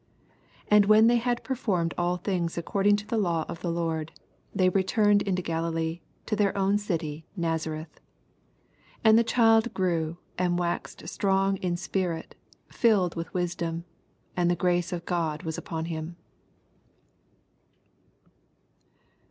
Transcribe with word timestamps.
89 0.65 0.65
And 0.71 0.85
when 0.87 1.05
they 1.05 1.17
had 1.17 1.43
performed 1.43 1.93
all 1.95 2.17
thinffs 2.17 2.57
acoording 2.57 2.97
to 2.97 3.05
the 3.05 3.19
Law 3.19 3.45
of 3.47 3.59
the 3.61 3.69
Lord, 3.69 4.11
they 4.51 4.67
returned 4.67 5.21
into 5.21 5.43
Galilee, 5.43 5.99
to 6.25 6.35
their 6.35 6.57
own 6.57 6.79
city 6.79 7.27
Nazareth. 7.37 7.99
40 9.03 9.03
And 9.03 9.19
the 9.19 9.23
child 9.23 9.71
grew, 9.75 10.17
and 10.39 10.57
waxed 10.57 11.07
strong 11.07 11.57
in 11.57 11.77
spirit, 11.77 12.33
filled 12.67 13.13
with 13.15 13.31
wisdom: 13.35 13.85
and 14.35 14.49
the 14.49 14.55
grace 14.55 14.91
of 14.91 15.05
God 15.05 15.43
was 15.43 15.59
upon 15.59 15.85
him. 15.85 16.15